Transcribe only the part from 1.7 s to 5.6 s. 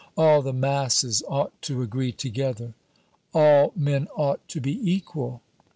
agree together." "All men ought to be equal."